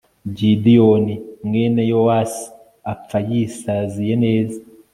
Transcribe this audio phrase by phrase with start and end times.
[0.37, 1.15] gideyoni,
[1.47, 2.45] mwene yowasi,
[2.91, 4.57] apfa yisaziye neza